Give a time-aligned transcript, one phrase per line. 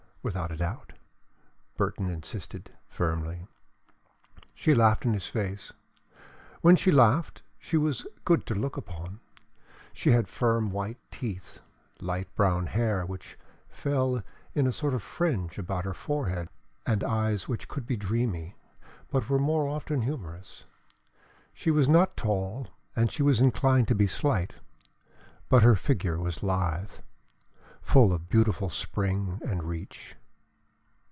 [0.23, 0.93] "Without a doubt,"
[1.77, 3.47] Burton insisted, firmly.
[4.53, 5.73] She laughed in his face.
[6.61, 9.19] When she laughed, she was good to look upon.
[9.93, 11.61] She had firm white teeth,
[11.99, 13.35] light brown hair which
[13.67, 14.21] fell
[14.53, 16.49] in a sort of fringe about her forehead,
[16.85, 18.53] and eyes which could be dreamy
[19.09, 20.65] but were more often humorous.
[21.51, 24.53] She was not tall and she was inclined to be slight,
[25.49, 26.91] but her figure was lithe,
[27.83, 30.15] full of beautiful spring and reach.